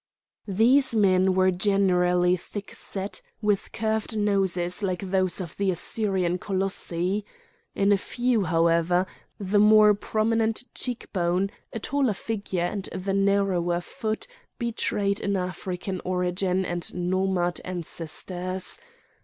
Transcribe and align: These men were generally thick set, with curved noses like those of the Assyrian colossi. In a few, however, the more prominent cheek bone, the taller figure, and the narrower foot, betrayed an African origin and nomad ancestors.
These 0.47 0.95
men 0.95 1.35
were 1.35 1.51
generally 1.51 2.35
thick 2.35 2.71
set, 2.71 3.21
with 3.39 3.71
curved 3.71 4.17
noses 4.17 4.81
like 4.81 4.99
those 5.11 5.39
of 5.39 5.55
the 5.57 5.69
Assyrian 5.69 6.39
colossi. 6.39 7.23
In 7.75 7.91
a 7.91 7.97
few, 7.99 8.45
however, 8.45 9.05
the 9.39 9.59
more 9.59 9.93
prominent 9.93 10.63
cheek 10.73 11.13
bone, 11.13 11.51
the 11.71 11.77
taller 11.77 12.13
figure, 12.15 12.65
and 12.65 12.85
the 12.85 13.13
narrower 13.13 13.79
foot, 13.79 14.25
betrayed 14.57 15.21
an 15.21 15.37
African 15.37 16.01
origin 16.03 16.65
and 16.65 16.91
nomad 16.95 17.61
ancestors. 17.63 18.79